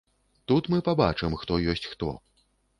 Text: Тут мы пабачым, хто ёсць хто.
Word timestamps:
Тут 0.51 0.69
мы 0.75 0.79
пабачым, 0.87 1.37
хто 1.45 1.61
ёсць 1.77 1.89
хто. 1.95 2.13